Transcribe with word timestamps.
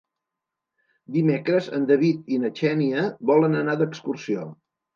Dimecres 1.17 1.67
en 1.79 1.85
David 1.93 2.33
i 2.37 2.41
na 2.47 2.53
Xènia 2.63 3.07
volen 3.33 3.61
anar 3.63 3.79
d'excursió. 3.85 4.51